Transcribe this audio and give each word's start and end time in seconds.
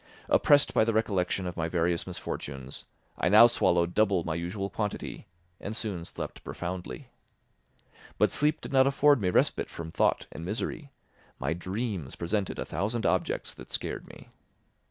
Oppressed 0.29 0.73
by 0.73 0.83
the 0.83 0.95
recollection 0.95 1.45
of 1.45 1.55
my 1.55 1.69
various 1.69 2.07
misfortunes, 2.07 2.85
I 3.19 3.29
now 3.29 3.45
swallowed 3.45 3.93
double 3.93 4.23
my 4.23 4.33
usual 4.33 4.67
quantity 4.67 5.27
and 5.59 5.75
soon 5.75 6.05
slept 6.05 6.43
profoundly. 6.43 7.09
But 8.17 8.31
sleep 8.31 8.61
did 8.61 8.73
not 8.73 8.87
afford 8.87 9.21
me 9.21 9.29
respite 9.29 9.69
from 9.69 9.91
thought 9.91 10.25
and 10.31 10.43
misery; 10.43 10.89
my 11.37 11.53
dreams 11.53 12.15
presented 12.15 12.57
a 12.57 12.65
thousand 12.65 13.05
objects 13.05 13.53
that 13.53 13.69
scared 13.69 14.07
me. 14.07 14.29